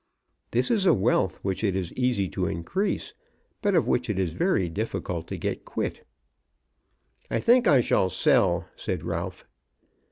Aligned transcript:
This 0.49 0.71
is 0.71 0.87
a 0.87 0.95
wealth 0.95 1.37
which 1.43 1.63
it 1.63 1.75
is 1.75 1.93
easy 1.93 2.27
to 2.29 2.47
increase, 2.47 3.13
but 3.61 3.75
of 3.75 3.85
which 3.87 4.09
it 4.09 4.17
is 4.17 4.31
very 4.31 4.67
difficult 4.67 5.27
to 5.27 5.37
get 5.37 5.63
quit. 5.63 6.07
"I 7.29 7.37
think 7.39 7.67
I 7.67 7.81
shall 7.81 8.09
sell," 8.09 8.67
said 8.75 9.03
Ralph. 9.03 9.45